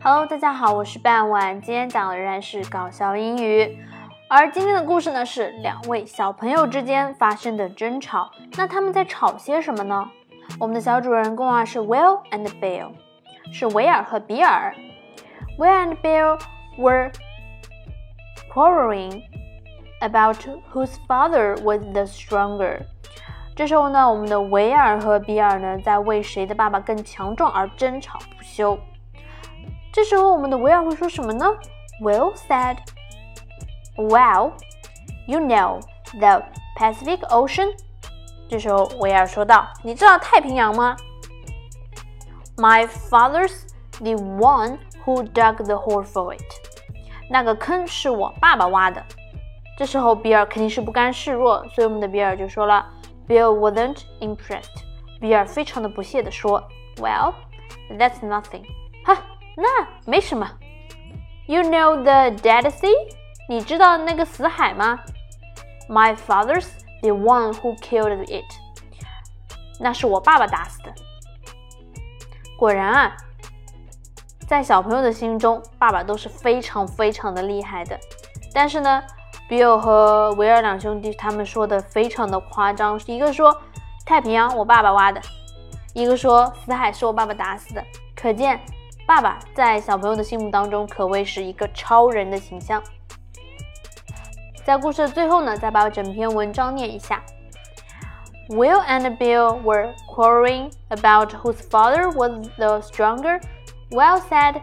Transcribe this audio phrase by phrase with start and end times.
[0.00, 3.84] Hello，大家好，我是半晚，今天讲的仍然是搞笑英语。
[4.28, 8.30] 而今天的故事呢，是两位小朋友之间发生的争吵。
[8.56, 10.08] 那他们在吵些什么呢？
[10.60, 12.92] 我们的小主人公啊是 Will and Bill，
[13.52, 14.72] 是维尔和比尔。
[15.58, 16.40] Will and Bill
[16.78, 17.10] were
[18.54, 19.22] quarreling
[20.00, 20.36] about
[20.72, 22.82] whose father was the stronger。
[23.56, 28.78] 这时候呢，我们的维尔和比尔呢，在为谁的爸爸更强壮而争吵不休。
[29.97, 31.45] 这时候，我们的维尔会说什么呢？
[32.01, 32.77] Will said,
[33.95, 34.53] "Well,
[35.27, 35.79] you know
[36.19, 36.43] the
[36.77, 37.69] Pacific Ocean."
[38.49, 40.95] 这时候，维尔说道：“你知道太平洋吗？”
[42.57, 43.63] My father's
[43.99, 46.41] the one who dug the hole for it.
[47.29, 49.03] 那个坑是我爸爸挖的。
[49.77, 52.85] 这时候，比尔肯定是不甘示弱，所以我们的比尔就说了：“
[53.27, 54.83] Bill wasn't impressed.”
[55.19, 56.63] 比尔非常的不屑地说：“
[56.97, 57.33] Well,
[57.91, 58.63] that's nothing.”
[59.60, 60.48] 那没什么。
[61.46, 62.94] You know the Dead Sea？
[63.48, 65.00] 你知道那个死海吗
[65.88, 66.68] ？My father's
[67.00, 68.44] the one who killed it。
[69.80, 70.94] 那是我爸爸打死的。
[72.56, 73.16] 果然啊，
[74.46, 77.98] 在小朋友的心中，爸爸都是非常非常的厉害的。
[78.54, 79.02] 但是呢
[79.50, 83.60] ，Bill 和维尔两兄弟他们说的非常的夸张，一个说
[84.06, 85.20] 太平洋我爸爸挖的，
[85.94, 87.84] 一个说死海是我爸爸打死的。
[88.14, 88.60] 可见。
[89.07, 92.81] 爸爸在小朋友的心目当中可谓是一个超人的形象。
[94.63, 97.21] 在故事的最后呢，再把整篇文章念一下。
[98.49, 103.41] Will and Bill were quarreling about whose father was the stronger.
[103.91, 104.61] Will said,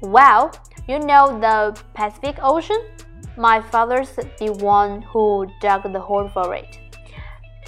[0.00, 0.52] "Well,
[0.86, 2.80] you know the Pacific Ocean.
[3.36, 6.78] My father's the one who dug the hole for it."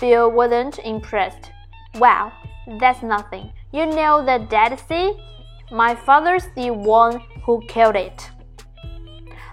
[0.01, 1.51] Bill wasn't impressed.
[1.99, 2.33] Well,
[2.79, 3.53] that's nothing.
[3.73, 5.17] You know the Dead Sea.
[5.72, 8.22] My father's the one who killed it。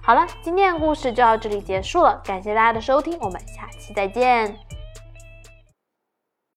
[0.02, 4.56] 好了，今天的故事就到这里结束了，感谢大家的收听，我们下期再见。